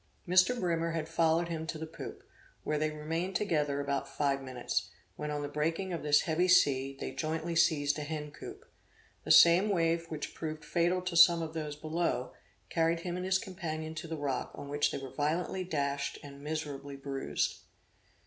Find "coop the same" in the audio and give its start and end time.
8.31-9.69